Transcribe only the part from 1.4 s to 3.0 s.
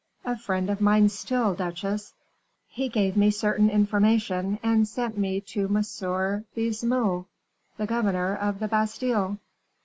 duchesse." "He